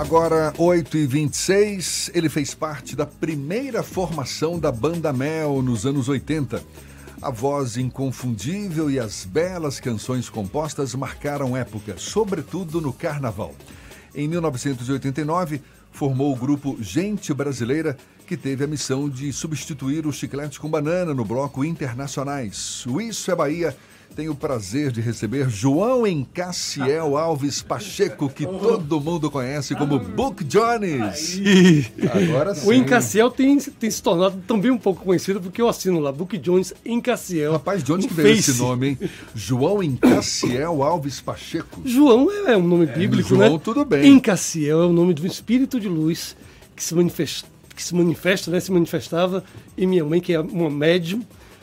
[0.00, 6.08] Agora, 8 e 26 ele fez parte da primeira formação da Banda Mel nos anos
[6.08, 6.64] 80.
[7.20, 13.54] A voz inconfundível e as belas canções compostas marcaram época, sobretudo no carnaval.
[14.14, 15.60] Em 1989,
[15.92, 17.94] formou o grupo Gente Brasileira,
[18.26, 22.86] que teve a missão de substituir o Chiclete com Banana no bloco Internacionais.
[22.86, 23.76] O Isso é Bahia
[24.14, 30.44] tenho o prazer de receber João Encassiel Alves Pacheco, que todo mundo conhece como Book
[30.44, 31.40] Jones.
[32.12, 32.68] Agora sim.
[32.68, 36.36] O Encassiel tem, tem se tornado também um pouco conhecido porque eu assino lá, Book
[36.38, 37.52] Jones Encassiel.
[37.52, 38.98] Rapaz, de onde que veio esse nome, hein?
[39.34, 41.80] João Encassiel Alves Pacheco.
[41.84, 43.60] João é um nome é, bíblico, João, né?
[43.62, 44.06] tudo bem.
[44.06, 46.36] Encassiel é o nome do espírito de luz
[46.74, 48.58] que se manifesta, que se manifesta, né?
[48.58, 49.44] Se manifestava
[49.78, 51.22] em minha mãe, que é uma médium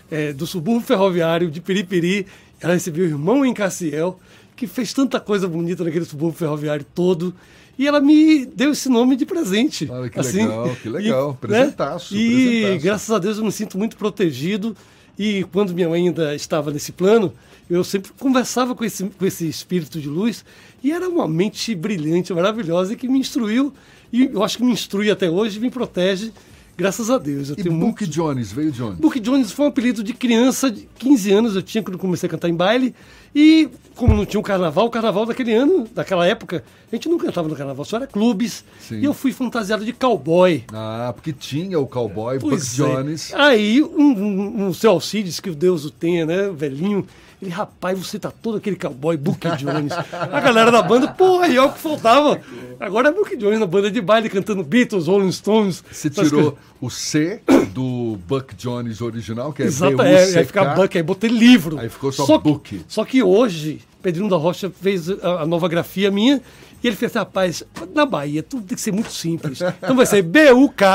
[0.10, 2.26] é, do subúrbio ferroviário de Piripiri.
[2.60, 4.20] Ela recebeu o irmão em Cassiel,
[4.56, 7.34] que fez tanta coisa bonita naquele subúrbio ferroviário todo.
[7.78, 9.88] E ela me deu esse nome de presente.
[9.90, 11.38] Olha que assim, legal, que legal.
[11.38, 12.20] E, presentaço, né?
[12.20, 12.84] E presentaço.
[12.84, 14.76] graças a Deus eu me sinto muito protegido.
[15.18, 17.34] E quando minha mãe ainda estava nesse plano,
[17.70, 20.44] eu sempre conversava com esse, com esse espírito de luz.
[20.84, 23.74] E era uma mente brilhante, maravilhosa, que me instruiu.
[24.12, 26.32] E eu acho que me instrui até hoje, me protege
[26.78, 27.50] Graças a Deus.
[27.50, 28.08] Eu e tenho Book muito...
[28.08, 29.02] Jones, veio onde?
[29.02, 32.30] Book Jones foi um apelido de criança, de 15 anos eu tinha quando comecei a
[32.30, 32.94] cantar em baile.
[33.34, 37.18] E como não tinha um carnaval, o carnaval daquele ano, daquela época, a gente não
[37.18, 38.64] cantava no carnaval, só era clubes.
[38.80, 39.00] Sim.
[39.00, 40.64] E eu fui fantasiado de cowboy.
[40.72, 42.96] Ah, porque tinha o cowboy, pois Buck é.
[42.96, 43.34] Jones.
[43.34, 47.08] Aí um, um, um seu Alcides, que Deus o tenha, né, velhinho,
[47.42, 49.92] ele, rapaz, você tá todo aquele cowboy, Book Jones.
[50.12, 52.42] A galera da banda, pô, aí é o que faltava.
[52.80, 55.84] Agora é Book Jones na banda de baile, cantando Beatles, Rolling Stones.
[55.92, 57.42] Você tirou o C
[57.74, 61.80] do Buck Jones original, que é Exato, é, aí fica Buck, aí botei livro.
[61.80, 62.84] Aí ficou só, só Book.
[62.88, 66.42] Só que hoje, Pedrinho da Rocha fez a, a nova grafia minha
[66.84, 67.64] e ele fez assim, rapaz,
[67.94, 69.60] na Bahia tudo tem que ser muito simples.
[69.62, 70.86] Então vai ser B-U-K-J-O-N-S,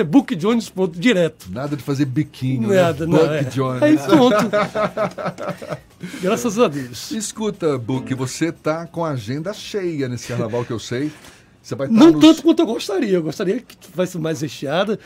[0.00, 1.46] é Book Jones, ponto, direto.
[1.50, 2.82] Nada de fazer biquinho, né?
[2.82, 3.12] Nada, né?
[3.12, 3.18] não.
[3.18, 3.42] Book é.
[3.44, 3.82] Jones.
[3.82, 4.50] Aí pronto.
[6.22, 7.10] Graças a Deus.
[7.10, 11.12] Escuta, Book, você tá com a agenda cheia nesse carnaval que eu sei.
[11.62, 12.20] Você vai Não nos...
[12.20, 13.12] tanto quanto eu gostaria.
[13.14, 14.98] Eu gostaria que fosse mais recheada,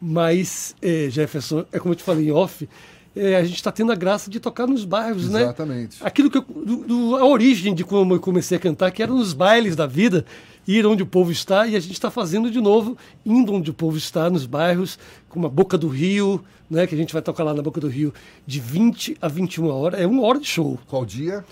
[0.00, 2.68] mas, é, Jefferson, é como eu te falei em off,
[3.14, 5.34] é, a gente está tendo a graça de tocar nos bairros, Exatamente.
[5.34, 5.42] né?
[5.42, 5.96] Exatamente.
[6.00, 9.12] Aquilo que eu, do, do, a origem de como eu comecei a cantar, que era
[9.12, 10.24] nos bailes da vida,
[10.66, 13.74] ir onde o povo está, e a gente está fazendo de novo, indo onde o
[13.74, 16.86] povo está, nos bairros, como a Boca do Rio, né?
[16.86, 18.14] Que a gente vai tocar lá na Boca do Rio
[18.46, 20.00] de 20 a 21 horas.
[20.00, 20.78] É uma hora de show.
[20.86, 21.44] Qual dia?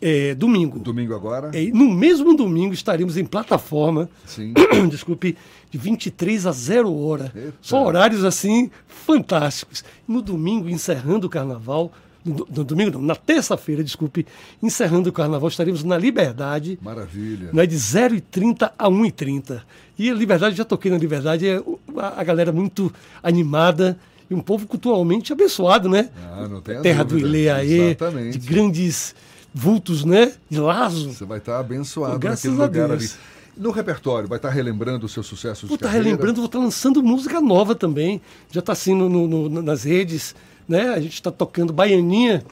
[0.00, 0.78] É, domingo.
[0.78, 1.50] Domingo agora?
[1.52, 4.08] É, no mesmo domingo estaremos em plataforma.
[4.26, 4.54] Sim.
[4.90, 5.36] Desculpe,
[5.70, 7.32] de 23 a 0 hora.
[7.34, 7.54] Eita.
[7.60, 9.84] São horários assim fantásticos.
[10.06, 11.92] No domingo, encerrando o carnaval.
[12.24, 14.24] No, no domingo, não, na terça-feira, desculpe,
[14.62, 16.78] encerrando o carnaval, estaremos na Liberdade.
[16.80, 17.50] Maravilha.
[17.52, 19.60] Né, de 0h30 a 1h30.
[19.98, 21.60] E a Liberdade, já toquei na Liberdade, é
[21.96, 23.98] a, a galera muito animada
[24.30, 26.10] e um povo culturalmente abençoado, né?
[26.32, 27.28] Ah, não tem Terra dúvida.
[27.28, 27.96] do Ileaê,
[28.30, 29.14] de grandes
[29.54, 30.32] vultos, né?
[30.48, 31.12] De laço.
[31.12, 33.08] Você vai estar abençoado Pô, naquele lugar ali.
[33.56, 36.04] No repertório, vai estar relembrando os seus sucessos vou de carreira?
[36.04, 38.20] Vou estar relembrando, vou estar lançando música nova também.
[38.50, 40.34] Já está assim no, no, nas redes,
[40.66, 40.88] né?
[40.88, 42.42] A gente está tocando Baianinha,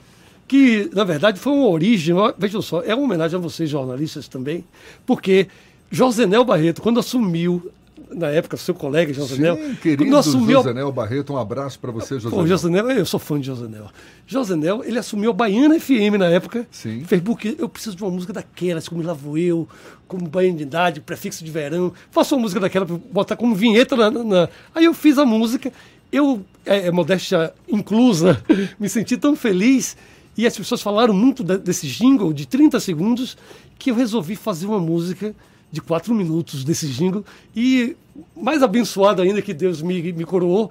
[0.46, 4.64] que na verdade foi uma origem, vejam só, é uma homenagem a vocês jornalistas também,
[5.06, 5.48] porque
[5.90, 7.70] Josenel Barreto, quando assumiu
[8.14, 9.56] na época, seu colega, Josenel.
[9.56, 10.62] Sim, querido assumiu...
[10.62, 12.42] Josenel Barreto, um abraço para você, Josenel.
[12.42, 13.86] Pô, Josenel, eu sou fã de Josenel.
[14.26, 16.66] Josenel, ele assumiu a Baiana FM na época.
[16.70, 17.04] Sim.
[17.04, 19.68] Fez porque eu preciso de uma música daquelas, como Lá Vou Eu,
[20.08, 21.92] como Baianidade, Prefixo de Verão.
[22.10, 25.72] Faço uma música daquela para botar como vinheta na, na, Aí eu fiz a música,
[26.10, 28.42] eu, é, é modéstia inclusa,
[28.78, 29.96] me senti tão feliz.
[30.36, 33.36] E as pessoas falaram muito desse jingle de 30 segundos
[33.78, 35.34] que eu resolvi fazer uma música
[35.70, 37.24] de quatro minutos desse jingle.
[37.54, 37.96] E
[38.36, 40.70] mais abençoado ainda que Deus me, me coroou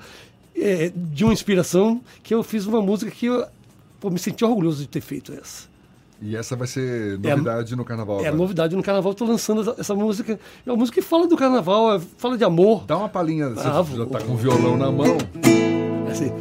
[0.56, 3.46] é, de uma inspiração que eu fiz uma música que eu
[4.00, 5.70] pô, me senti orgulhoso de ter feito essa.
[6.22, 8.26] E essa vai ser novidade é, no carnaval?
[8.26, 9.14] É a novidade no carnaval.
[9.14, 10.38] Estou lançando essa, essa, música.
[10.66, 12.84] É uma música que fala do carnaval, é, fala de amor.
[12.86, 15.18] Dá uma palhinha, você ah, já está com o violão na mão.
[16.08, 16.32] É assim,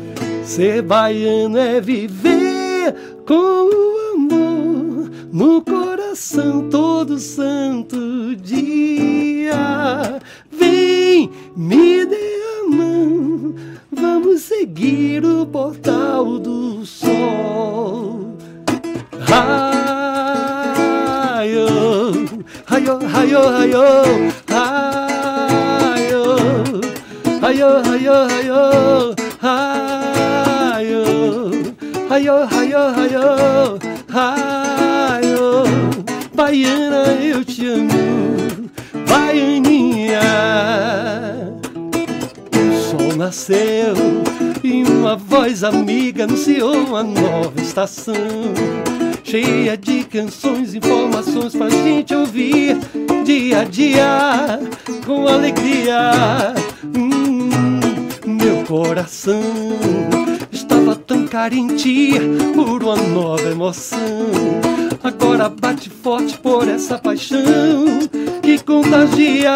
[0.44, 2.92] ser baiano é viver
[3.24, 5.97] com o amor no coração
[6.70, 10.20] todo santo dia.
[10.50, 13.54] Vem, me dê a mão,
[13.90, 18.36] vamos seguir o portal do sol.
[19.20, 19.66] Raio,
[22.66, 23.82] raio, raio, raio,
[24.48, 24.82] raio,
[27.40, 28.68] raio, raio, raio,
[29.40, 31.04] raio,
[32.08, 33.26] raio, raio, raio,
[34.08, 35.17] raio,
[36.38, 38.70] baiana eu te amo.
[39.08, 40.20] Baianinha.
[42.54, 43.96] O sol nasceu
[44.62, 48.14] e uma voz amiga anunciou uma nova estação.
[49.24, 52.78] Cheia de canções, informações pra gente ouvir
[53.24, 54.60] dia a dia
[55.04, 56.54] com alegria.
[56.84, 57.50] Hum,
[58.24, 59.42] meu coração
[60.52, 62.12] estava tão carente
[62.54, 64.77] por uma nova emoção.
[65.02, 68.08] Agora bate forte por essa paixão
[68.42, 69.52] que contagia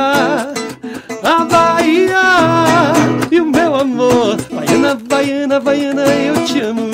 [1.23, 2.93] a Bahia
[3.31, 4.37] e o meu amor.
[4.53, 6.91] Baiana, baiana, baiana, eu te amo.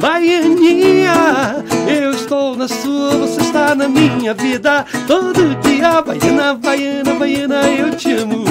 [0.00, 6.02] Baianinha, eu estou na sua, você está na minha vida todo dia.
[6.02, 8.44] Baiana, baiana, baiana, eu te amo.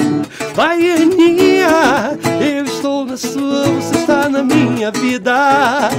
[0.54, 5.90] Baianinha, eu estou na sua, você está na minha vida.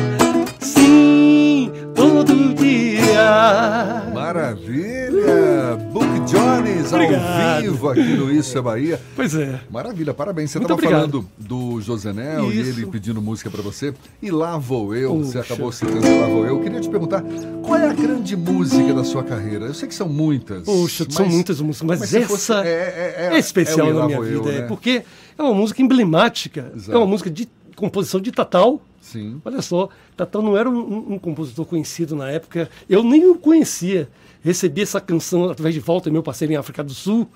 [3.37, 4.11] Dia.
[4.13, 5.75] Maravilha!
[5.91, 7.61] Book Jones ao Obrigado.
[7.61, 9.01] vivo aqui no Isso é Bahia.
[9.15, 9.59] Pois é.
[9.69, 10.51] Maravilha, parabéns.
[10.51, 12.79] Você estava falando do Josenel e Isso.
[12.79, 13.93] ele pedindo música para você.
[14.21, 15.53] E lá vou eu, você Puxa.
[15.53, 16.59] acabou citando Lá vou eu.
[16.61, 17.23] Queria te perguntar,
[17.63, 19.65] qual é a grande música da sua carreira?
[19.65, 20.63] Eu sei que são muitas.
[20.63, 23.89] Poxa, são muitas músicas, mas, mas se essa fosse- é- é- é- é especial é
[23.89, 24.67] E na minha Eu, vida, é né?
[24.67, 25.03] porque
[25.37, 26.91] é uma música emblemática, Exato.
[26.91, 28.79] é uma música de composição de Tatal.
[29.03, 29.41] Sim.
[29.43, 33.35] Olha só, Tatal não era um, um- um compositor conhecido na época, eu nem o
[33.35, 34.07] conhecia.
[34.41, 37.27] Recebi essa canção através de Volta, meu parceiro em África do Sul,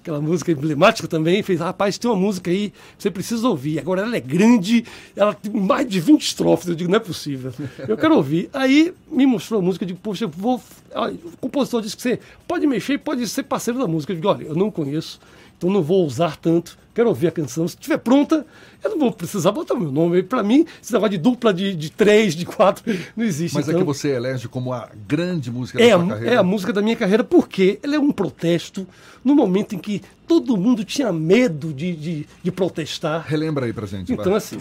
[0.00, 1.42] aquela música emblemática também.
[1.42, 3.78] Fez, rapaz, tem uma música aí, você precisa ouvir.
[3.78, 4.84] Agora ela é grande,
[5.14, 6.68] ela tem mais de 20 estrofes.
[6.68, 7.52] Eu digo, não é possível.
[7.86, 8.48] Eu quero ouvir.
[8.54, 10.58] Aí me mostrou a música, eu digo, poxa, eu vou.
[10.94, 12.18] Olha, O compositor disse que você
[12.48, 14.12] pode mexer, pode ser parceiro da música.
[14.12, 15.20] Eu digo, olha, eu não conheço,
[15.60, 16.78] então não vou usar tanto.
[16.94, 17.68] Quero ouvir a canção.
[17.68, 18.46] Se estiver pronta,
[18.82, 20.22] eu não vou precisar botar meu nome.
[20.22, 22.82] Para mim, esse negócio de dupla de, de três, de quatro,
[23.14, 23.54] não existe.
[23.54, 26.34] Mas é então, que você elege como a grande música é da a, sua carreira.
[26.34, 28.86] é a música da minha carreira porque ela é um protesto
[29.22, 33.26] no momento em que todo mundo tinha medo de, de, de protestar.
[33.28, 34.10] Relembra aí pra gente.
[34.10, 34.36] Então, vai.
[34.36, 34.56] assim.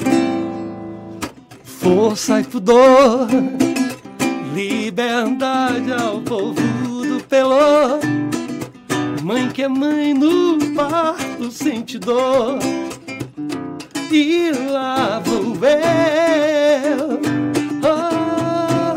[1.64, 3.26] Força e pudor,
[4.54, 6.62] liberdade ao povo
[7.06, 8.39] do Pelô.
[9.30, 12.58] Mãe que é mãe no parto sente dor.
[14.12, 17.20] E lá vou eu.
[17.86, 18.96] Oh,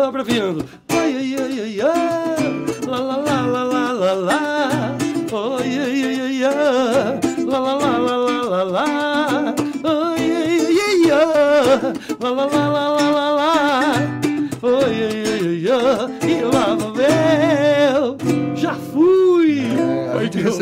[0.00, 0.64] oh, abreviando.
[0.88, 2.86] Ai, ai, ai, ai, ai.
[2.86, 4.96] Lá, lá, lá, lá, lá, lá, lá.
[5.32, 7.20] Oi, ai, ai, ai, ai.
[7.44, 9.54] Lá, lá, lá, lá, lá, lá, lá.
[9.84, 11.92] Oi, ai, ai, ai, ai.
[12.18, 12.67] Lá, lá, lá,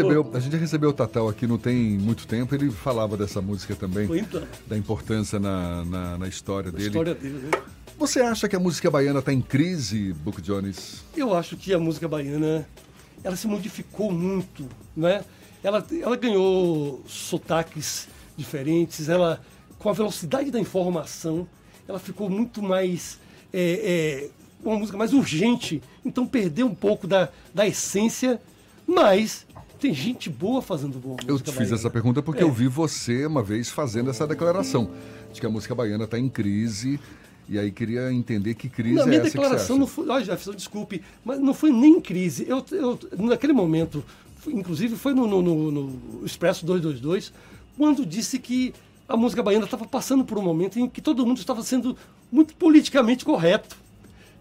[0.08, 3.74] recebeu, a gente recebeu o Tatal aqui não tem muito tempo, ele falava dessa música
[3.74, 6.86] também, Então, da importância na, na, na história a dele.
[6.86, 7.62] história dele, né?
[7.98, 11.02] Você acha que a música baiana está em crise, Book Jones?
[11.16, 12.68] Eu acho que a música baiana
[13.24, 15.24] ela se modificou muito, né?
[15.62, 18.06] Ela, ela ganhou sotaques
[18.36, 19.40] diferentes, ela
[19.78, 21.48] com a velocidade da informação,
[21.88, 23.18] ela ficou muito mais
[23.52, 24.30] é, é,
[24.62, 28.40] uma música mais urgente, então perdeu um pouco da, da essência,
[28.86, 29.46] mas
[29.78, 31.74] tem gente boa fazendo boa música Eu te fiz baiana.
[31.74, 32.44] essa pergunta porque É.
[32.44, 34.90] eu vi você uma vez fazendo essa declaração
[35.32, 36.98] de que a música baiana está em crise
[37.48, 40.08] e aí queria entender que crise Na é minha essa declaração não foi.
[40.08, 42.44] Olha, Jefferson, desculpe, mas não foi nem crise.
[42.48, 44.04] Eu, eu, naquele momento,
[44.48, 47.32] inclusive foi no, no, no- no Expresso 222,
[47.76, 48.74] quando disse que
[49.08, 51.96] a música baiana estava passando por um momento em que todo mundo estava sendo
[52.32, 53.76] muito politicamente correto.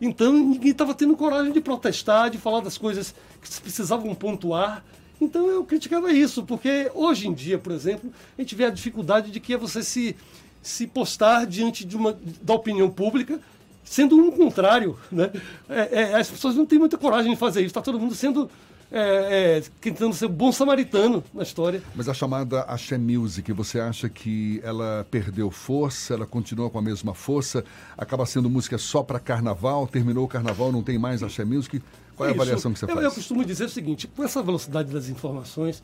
[0.01, 4.83] Então ninguém estava tendo coragem de protestar, de falar das coisas que precisavam pontuar.
[5.19, 9.31] Então eu criticava isso, porque hoje em dia, por exemplo, a gente vê a dificuldade
[9.31, 10.15] de que é você se,
[10.61, 13.39] se postar diante de uma, da opinião pública
[13.85, 14.97] sendo um contrário.
[15.11, 15.31] Né?
[15.69, 17.67] É, é, as pessoas não têm muita coragem de fazer isso.
[17.67, 18.49] Está todo mundo sendo.
[18.91, 21.81] É, é, tentando ser bom samaritano na história.
[21.95, 26.81] Mas a chamada Axé Music, você acha que ela perdeu força, ela continua com a
[26.83, 27.65] mesma força,
[27.97, 31.81] acaba sendo música só para carnaval, terminou o carnaval, não tem mais Axé Music?
[32.15, 33.03] Qual é a avaliação que você eu, faz?
[33.03, 35.81] Eu costumo dizer o seguinte: com essa velocidade das informações,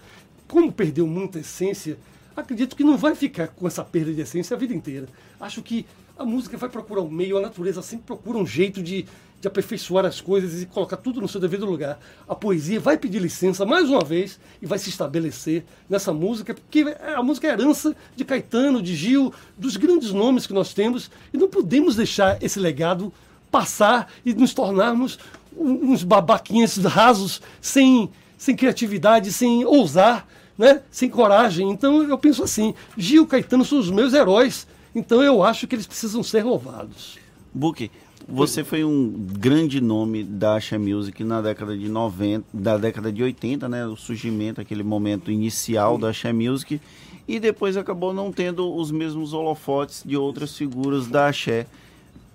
[0.47, 1.97] como perdeu muita essência,
[2.35, 5.07] acredito que não vai ficar com essa perda de essência a vida inteira.
[5.39, 5.85] Acho que
[6.17, 9.05] a música vai procurar um meio, a natureza sempre procura um jeito de,
[9.39, 11.99] de aperfeiçoar as coisas e colocar tudo no seu devido lugar.
[12.27, 16.95] A poesia vai pedir licença mais uma vez e vai se estabelecer nessa música, porque
[17.15, 21.37] a música é herança de Caetano, de Gil, dos grandes nomes que nós temos, e
[21.37, 23.11] não podemos deixar esse legado
[23.49, 25.19] passar e nos tornarmos
[25.55, 30.27] uns babaquinhas rasos, sem, sem criatividade, sem ousar,
[30.57, 30.81] né?
[30.91, 31.69] sem coragem.
[31.69, 35.87] Então eu penso assim: Gil Caetano são os meus heróis, então eu acho que eles
[35.87, 37.17] precisam ser louvados.
[37.53, 37.91] Book,
[38.27, 43.21] Você foi um grande nome da Asha Music na década de 90, da década de
[43.21, 43.85] 80, né?
[43.85, 46.79] O surgimento, aquele momento inicial da Asha Music.
[47.27, 51.65] E depois acabou não tendo os mesmos holofotes de outras figuras da Axé.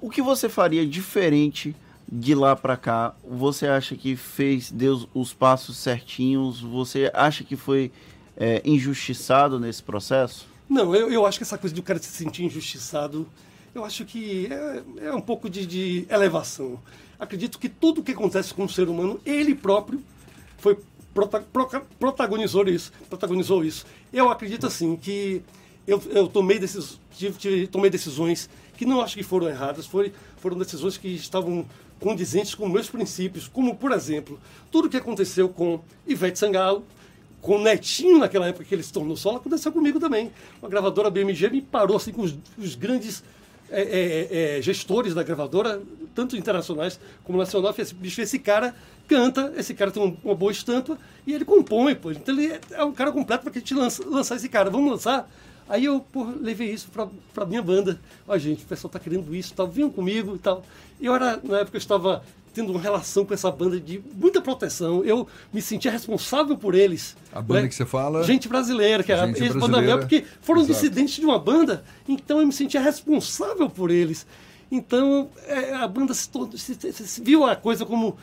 [0.00, 1.74] O que você faria diferente
[2.10, 3.14] de lá para cá?
[3.28, 6.60] Você acha que fez deu os passos certinhos?
[6.60, 7.90] Você acha que foi
[8.36, 10.46] é, injustiçado nesse processo?
[10.68, 13.26] Não, eu, eu acho que essa coisa de o cara se sentir injustiçado,
[13.74, 16.80] eu acho que é, é um pouco de, de, elevação.
[17.18, 20.02] Acredito que tudo que acontece com o ser humano, ele próprio
[20.58, 20.78] foi
[21.14, 21.44] prota,
[21.98, 23.86] protagonizou isso, protagonizou isso.
[24.12, 25.42] Eu acredito assim que
[25.86, 30.58] eu, eu tomei, decis, tive, tomei decisões que não acho que foram erradas, foi, foram
[30.58, 31.64] decisões que estavam
[32.00, 34.38] condizentes com meus princípios, como, por exemplo,
[34.70, 36.84] tudo que aconteceu com Ivete Sangalo,
[37.40, 40.32] com o Netinho naquela época que ele se tornou solo, aconteceu comigo também.
[40.60, 43.22] Uma gravadora BMG me parou assim com os, os grandes
[43.70, 45.82] é, é, é, gestores da gravadora,
[46.14, 48.74] tanto internacionais como nacional, fez, bicho, esse cara
[49.08, 52.10] canta, esse cara tem uma, uma boa estampa e ele compõe, pô.
[52.10, 54.70] Então ele é, é um cara completo para que a gente lança, lançar esse cara.
[54.70, 55.28] Vamos lançar?
[55.68, 57.08] Aí eu pô, levei isso para
[57.42, 58.00] a minha banda.
[58.26, 60.62] Ó, gente, o pessoal tá querendo isso, tal, vinham comigo e tal.
[61.00, 62.22] Eu era, na época, eu estava
[62.56, 65.04] tendo uma relação com essa banda de muita proteção.
[65.04, 67.14] Eu me sentia responsável por eles.
[67.30, 67.68] A banda né?
[67.68, 68.24] que você fala?
[68.24, 70.80] Gente brasileira, que era ex-banda minha, porque foram Exato.
[70.80, 74.26] dissidentes de uma banda, então eu me sentia responsável por eles.
[74.72, 78.16] Então é, a banda se, se, se, viu a coisa como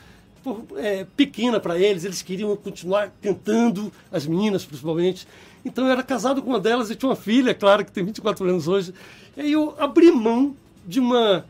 [0.76, 5.28] é, pequena para eles, eles queriam continuar cantando, as meninas principalmente.
[5.64, 8.48] Então eu era casado com uma delas e tinha uma filha, claro, que tem 24
[8.48, 8.92] anos hoje.
[9.36, 10.54] E aí eu abri mão
[10.86, 11.44] de uma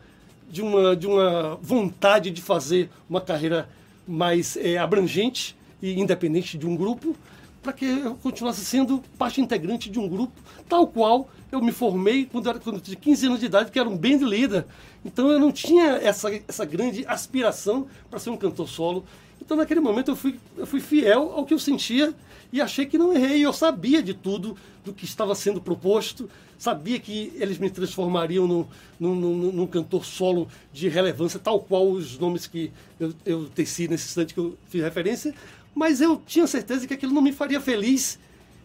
[0.49, 3.67] de uma, de uma vontade de fazer uma carreira
[4.07, 7.15] mais é, abrangente e independente de um grupo,
[7.61, 10.33] para que eu continuasse sendo parte integrante de um grupo,
[10.69, 13.79] tal qual eu me formei quando, era, quando eu tinha 15 anos de idade, que
[13.79, 14.65] era um band leader.
[15.03, 19.05] Então eu não tinha essa, essa grande aspiração para ser um cantor solo.
[19.41, 22.13] Então naquele momento eu fui, eu fui fiel ao que eu sentia
[22.51, 23.45] e achei que não errei.
[23.45, 28.65] Eu sabia de tudo do que estava sendo proposto, sabia que eles me transformariam num,
[28.99, 33.87] num, num, num cantor solo de relevância, tal qual os nomes que eu, eu teci
[33.87, 35.33] nesse instante que eu fiz referência,
[35.73, 38.19] mas eu tinha certeza que aquilo não me faria feliz,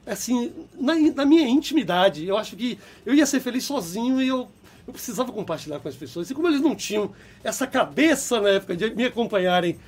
[0.06, 2.26] assim, na, na minha intimidade.
[2.26, 4.48] Eu acho que eu ia ser feliz sozinho e eu
[4.86, 6.30] eu precisava compartilhar com as pessoas.
[6.30, 7.12] E como eles não tinham
[7.44, 9.78] essa cabeça na época de me acompanharem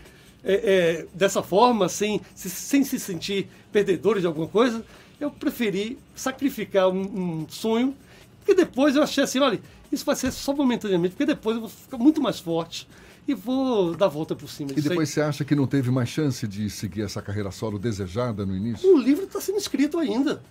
[0.45, 4.85] é, é, dessa forma, sem, sem se sentir perdedores de alguma coisa,
[5.21, 7.95] eu preferi sacrificar um, um sonho,
[8.39, 11.71] porque depois eu achei assim, olha, isso vai ser só momentaneamente, porque depois eu vou
[11.71, 12.89] ficar muito mais forte
[13.27, 14.73] e vou dar a volta por cima.
[14.73, 15.15] E depois aí.
[15.15, 18.93] você acha que não teve mais chance de seguir essa carreira solo desejada no início?
[18.93, 20.43] O livro está sendo escrito ainda.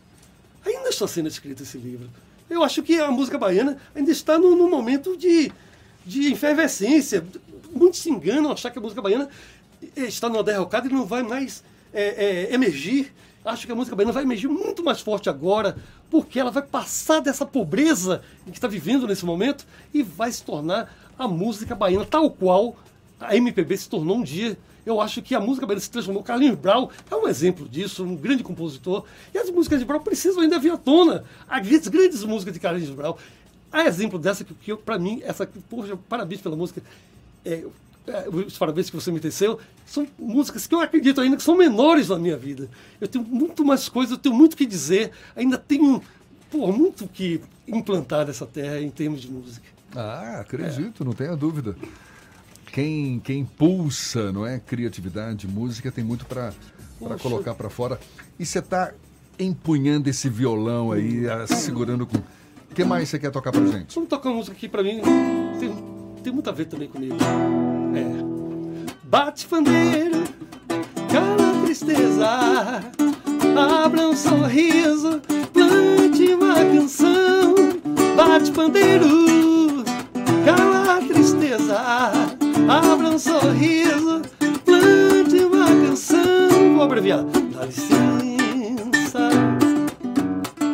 [0.66, 2.10] Ainda está sendo escrito esse livro.
[2.50, 5.52] Eu acho que a música baiana ainda está num, num momento de,
[6.06, 7.26] de efervescência.
[7.74, 9.30] Muitos se enganam achar que a música baiana
[9.96, 13.12] está numa derrocada e não vai mais é, é, emergir
[13.44, 15.76] Acho que a música baiana vai emergir muito mais forte agora,
[16.12, 20.94] porque ela vai passar dessa pobreza que está vivendo nesse momento e vai se tornar
[21.18, 22.76] a música baiana, tal qual
[23.20, 24.58] a MPB se tornou um dia.
[24.86, 26.22] Eu acho que a música baiana se transformou.
[26.22, 29.06] Carlinhos Brau é um exemplo disso, um grande compositor.
[29.34, 31.24] E as músicas de Brau precisam ainda vir à tona.
[31.48, 33.18] As grandes músicas de Carlinhos Brau.
[33.72, 36.82] A exemplo dessa, que, que para mim, essa, poxa, parabéns pela música.
[37.44, 37.64] É,
[38.32, 42.10] os parabéns que você me teceu, são músicas que eu acredito ainda que são menores
[42.10, 42.70] na minha vida.
[43.00, 46.02] Eu tenho muito mais coisas, eu tenho muito que dizer, ainda tenho
[46.50, 49.68] pô, muito que implantar nessa terra em termos de música.
[49.96, 51.06] Ah, acredito, é.
[51.06, 51.76] não tenha dúvida.
[52.72, 56.54] Quem, quem impulsa, não é, criatividade, música, tem muito para
[57.22, 58.00] colocar para fora.
[58.40, 58.94] E você está
[59.38, 62.18] empunhando esse violão aí, segurando com.
[62.18, 63.94] O que mais você quer tocar pra gente?
[63.94, 65.02] Vamos tocar uma música aqui pra mim.
[65.60, 65.76] Tem,
[66.24, 67.18] tem muito a ver também comigo.
[67.94, 68.06] É.
[69.04, 70.24] Bate pandeiro,
[71.12, 72.28] cala a tristeza,
[73.84, 75.22] abra um sorriso,
[75.52, 77.56] plante uma canção.
[78.16, 79.84] Bate pandeiro,
[80.46, 81.78] cala a tristeza,
[82.70, 84.22] abra um sorriso,
[84.64, 86.76] plante uma canção.
[86.76, 87.24] Vou abreviar.
[87.24, 89.30] Dá licença,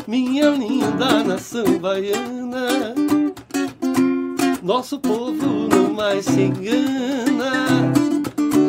[0.07, 2.93] minha linda nação baiana.
[4.61, 5.56] Nosso povo
[5.97, 7.91] mais engana.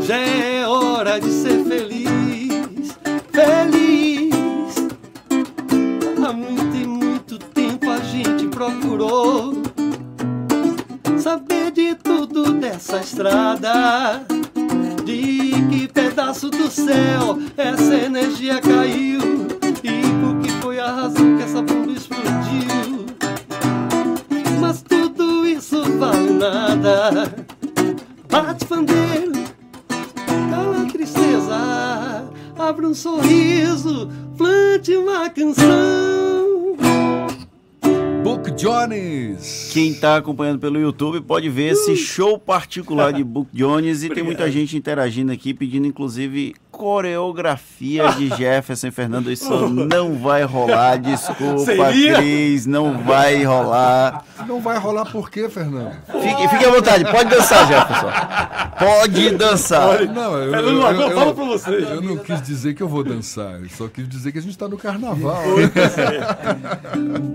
[0.02, 2.98] Já é hora de ser feliz,
[3.30, 4.34] feliz.
[6.26, 9.62] Há muito e muito tempo a gente procurou
[11.18, 14.24] saber de tudo dessa estrada.
[15.04, 19.47] De que pedaço do céu essa energia caiu
[30.50, 32.28] da tristeza.
[32.58, 36.76] Abra um sorriso, plante uma canção.
[38.22, 39.70] Book Jones.
[39.72, 41.72] Quem está acompanhando pelo YouTube pode ver uh.
[41.72, 44.14] esse show particular de Book Jones e Obrigado.
[44.14, 49.30] tem muita gente interagindo aqui, pedindo inclusive coreografia de Jefferson Fernando.
[49.32, 52.14] Isso não vai rolar, desculpa, Seria?
[52.14, 54.24] Cris, não vai rolar.
[54.46, 55.90] Não vai rolar por quê, Fernando?
[56.22, 58.10] Fique, fique à vontade, pode dançar, Jefferson.
[58.78, 60.06] Pode dançar.
[60.06, 61.70] Não, eu, eu, eu, fala eu- pra você.
[61.70, 64.52] eu não quis dizer que eu vou dançar, eu só quis dizer que a gente
[64.52, 65.42] está no carnaval.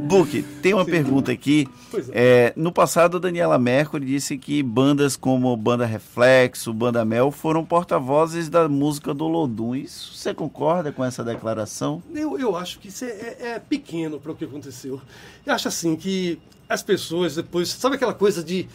[0.07, 1.67] Book, tem uma pergunta aqui.
[1.91, 7.31] Pois É, no passado, a Daniela Mercury disse que bandas como Banda Reflexo, Banda Mel
[7.31, 9.75] foram porta-vozes da música do Lodum.
[9.75, 12.01] Isso, você concorda com essa declaração?
[12.13, 15.01] Eu, eu acho que isso é, é- é pequeno para o que aconteceu.
[15.45, 17.69] Eu acho assim que as pessoas depois.
[17.69, 18.67] Sabe aquela coisa de,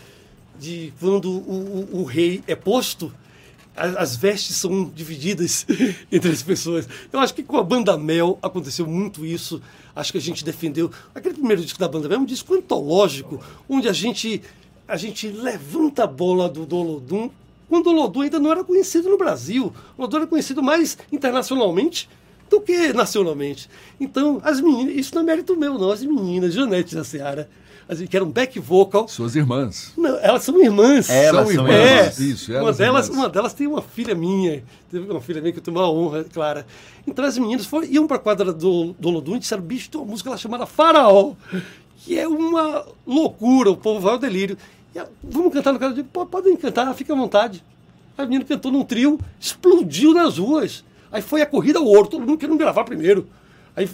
[0.59, 3.13] de quando o, o- o rei é posto,
[3.77, 5.65] as vestes são divididas
[6.11, 6.89] entre as pessoas.
[7.13, 9.63] Eu acho que com a Banda Mel aconteceu muito isso.
[9.95, 10.91] Acho que a gente defendeu.
[11.15, 14.43] Aquele primeiro disco da Banda Mel é um disco antológico, onde a gente,
[14.87, 17.31] a gente levanta a bola do Dolodum
[17.69, 19.73] quando o Lodum ainda não era conhecido no Brasil.
[19.97, 22.09] O Lodum era conhecido mais internacionalmente
[22.51, 23.69] do que nacionalmente.
[24.01, 25.91] Então, as meninas, isso não é mérito meu, não.
[25.91, 27.49] As meninas, Janete da Seara,
[28.09, 29.93] que eram back vocal, Suas irmãs.
[29.97, 31.09] não, elas são irmãs.
[31.11, 32.21] Elas São são irmãs.
[32.21, 33.19] É, Isso, uma elas delas, irmãs.
[33.21, 36.25] uma delas tem uma filha minha, teve uma filha minha que eu tenho uma honra,
[36.25, 36.67] Clara.
[37.07, 40.01] Então as meninas foram, iam para a quadra do, do Lodum e disseram, bicho, tem
[40.01, 41.33] uma música lá chamada Faraó,
[41.99, 44.57] que é uma loucura, o povo vai ao delírio.
[45.23, 45.93] Vamos cantar no cara?
[45.93, 47.63] Eu digo, "Pô, podem cantar, fica à vontade.
[48.17, 50.85] A menina cantou num trio, explodiu nas ruas.
[51.11, 53.29] Aí foi a corrida ao ouro, todo mundo querendo gravar primeiro.
[53.77, 53.89] Aí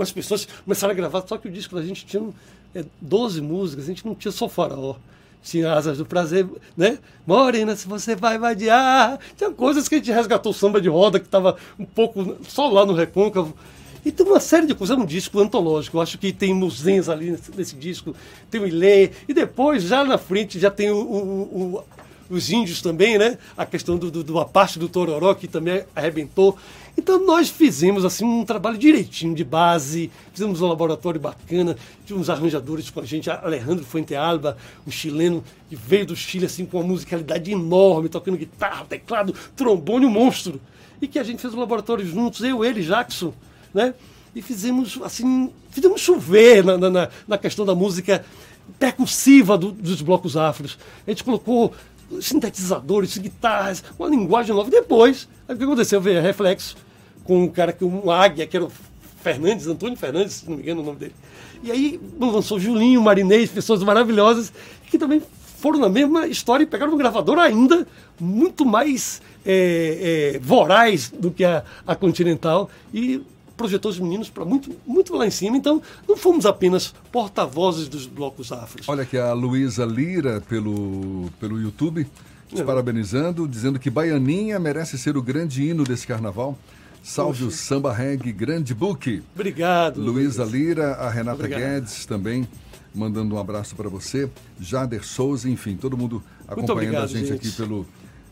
[0.00, 2.28] as pessoas começaram a gravar, só que o disco da gente tinha
[2.74, 4.96] é, 12 músicas, a gente não tinha só faraó.
[5.40, 6.98] Tinha Asas do Prazer, né?
[7.24, 9.20] Morena, se você vai vadiar.
[9.36, 12.68] Tinha coisas que a gente resgatou o samba de roda, que estava um pouco só
[12.68, 13.54] lá no recôncavo.
[14.08, 15.98] E tem uma série de coisas, é um disco antológico.
[15.98, 18.16] Eu acho que tem Muzenza ali nesse, nesse disco,
[18.50, 21.84] tem o Ilê, e depois, já na frente, já tem o- o- o,
[22.30, 23.36] os índios também, né?
[23.54, 26.56] A questão do, do, do a parte do Tororó, que também arrebentou.
[26.96, 32.88] Então nós fizemos assim um trabalho direitinho de base, fizemos um laboratório bacana, tínhamos arranjadores
[32.88, 37.52] com a gente, Alejandro Fuentealba, um chileno que veio do Chile assim com uma musicalidade
[37.52, 40.58] enorme, tocando guitarra, teclado, trombone, um monstro.
[41.00, 43.34] E que a gente fez o laboratório juntos, eu, ele, Jackson,
[43.72, 43.94] né?
[44.34, 48.24] E fizemos assim, fizemos chover na, na- na, questão da música
[48.78, 50.78] percussiva do- dos blocos afros.
[51.06, 51.72] A gente colocou
[52.20, 54.70] sintetizadores, guitarras, uma linguagem nova.
[54.70, 56.00] Depois, o que aconteceu?
[56.00, 56.76] Veio Reflexo,
[57.24, 58.72] com um cara que um águia, que era o
[59.22, 61.14] Fernandes, Antônio Fernandes, se não me engano o nome dele.
[61.62, 64.52] E aí lançou Julinho, Marinês, pessoas maravilhosas,
[64.90, 65.20] que também
[65.58, 67.86] foram na mesma história e pegaram um gravador ainda
[68.20, 73.20] muito mais é, é, voraz do que a, a Continental e
[73.58, 75.56] projetou os meninos para muito, muito lá em cima.
[75.56, 78.88] Então, não fomos apenas porta-vozes dos blocos afros.
[78.88, 82.06] Olha aqui a Luísa Lira pelo, pelo YouTube,
[82.48, 86.56] te parabenizando, dizendo que Baianinha merece ser o grande hino desse carnaval.
[87.02, 89.22] Salve o samba reggae, grande book.
[89.34, 90.00] Obrigado.
[90.00, 91.60] Luísa Lira, a Renata Obrigado.
[91.60, 92.46] Guedes também
[92.94, 97.48] mandando um abraço para você, Jader Souza, enfim, todo mundo acompanhando obrigado, a gente, gente.
[97.48, 97.86] aqui pelo,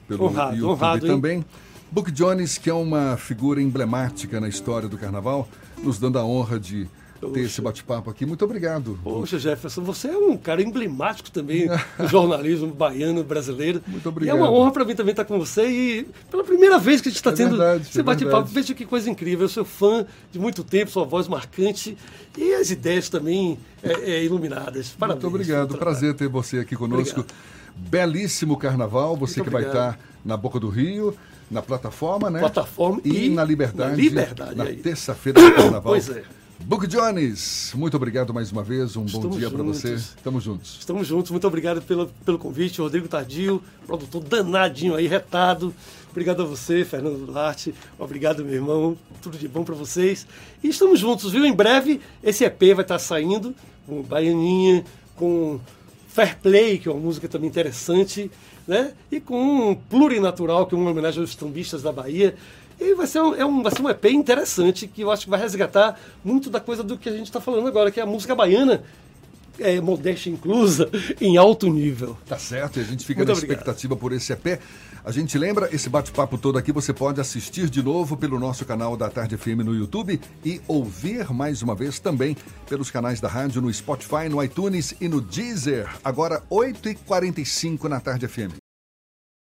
[0.09, 1.45] pelo Honrado, YouTube honrado, hein?
[1.91, 5.49] Book Jones, que é uma figura emblemática na história do carnaval,
[5.83, 6.87] nos dando a honra de
[7.19, 7.41] ter Poxa.
[7.41, 8.27] esse bate-papo aqui.
[8.27, 8.99] Muito obrigado.
[9.03, 11.67] Poxa, Jefferson, você é um cara emblemático também
[11.99, 13.81] do jornalismo baiano brasileiro.
[13.87, 14.37] Muito E é obrigado.
[14.37, 17.17] uma honra para mim também estar com você e pela primeira vez que a gente
[17.17, 18.47] está É tendo verdade, esse é bate-papo.
[18.49, 19.47] Veja que coisa incrível.
[19.47, 21.97] Eu sou fã de muito tempo, sua voz marcante
[22.37, 24.91] e as ideias também é, é, iluminadas.
[24.91, 25.23] Parabéns.
[25.23, 25.79] Muito obrigado.
[25.79, 27.21] Prazer ter você aqui conosco.
[27.21, 27.57] Obrigado.
[27.77, 29.17] Belíssimo carnaval.
[29.17, 29.95] Você Muito que vai obrigado.
[29.95, 31.15] estar na Boca do Rio,
[31.51, 32.41] na plataforma, né?
[32.41, 33.91] Plataforma e, e na Liberdade.
[33.91, 34.77] na Liberdade, Na aí.
[34.77, 35.83] terça-feira do carnaval.
[35.93, 36.23] Pois é.
[36.59, 38.97] Book Jones, muito obrigado mais uma vez.
[38.97, 39.99] Um bom Estamos dia para você.
[40.25, 40.79] Tamo juntos.
[40.81, 45.73] Estamos juntos, muito obrigado pelo, pelo convite, Rodrigo Tardio, produtor danadinho aí, retado.
[46.11, 47.75] Obrigado a você, Fernando Duarte.
[47.99, 48.97] Obrigado, meu irmão.
[49.21, 50.27] Tudo de bom para vocês.
[50.63, 51.45] E estamos juntos, viu?
[51.45, 53.55] Em breve esse EP vai estar saindo
[53.87, 54.83] com Baianinha,
[55.15, 55.61] com
[56.17, 58.31] Fair Play, que é uma música também interessante,
[58.67, 58.95] né?
[59.13, 62.35] E com Plurinatural, que é uma homenagem aos tambistas da Bahia.
[62.81, 65.31] E vai ser, um, é um, vai ser um EP interessante que eu acho que
[65.31, 68.07] vai resgatar muito da coisa do que a gente está falando agora, que é a
[68.07, 68.83] música baiana
[69.59, 70.89] é, modéstia inclusa,
[71.21, 72.17] em alto nível.
[72.27, 73.59] Tá certo, e a gente fica Muito na obrigado.
[73.59, 74.61] expectativa por esse EP.
[75.05, 78.97] A gente lembra, esse bate-papo todo aqui você pode assistir de novo pelo nosso canal
[78.97, 82.37] da Tarde FM no YouTube e ouvir mais uma vez também
[82.69, 85.89] pelos canais da rádio no Spotify, no iTunes e no Deezer.
[86.03, 88.66] Agora, 8h45 na Tarde FM.